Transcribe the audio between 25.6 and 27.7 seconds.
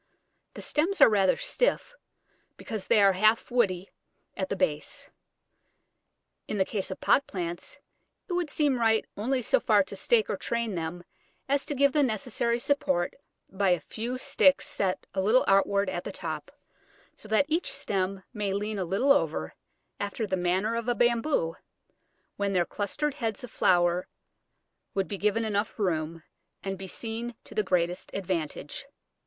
room, and be seen to the